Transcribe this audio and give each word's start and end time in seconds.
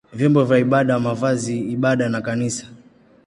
vyombo 0.13 0.43
vya 0.45 0.57
ibada, 0.57 0.99
mavazi 0.99 1.57
ya 1.57 1.65
ibada 1.73 2.09
na 2.09 2.21
kanisa. 2.21 2.65